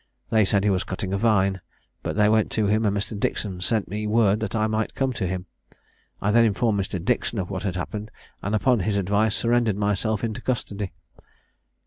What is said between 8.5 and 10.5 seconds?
upon his advice surrendered myself into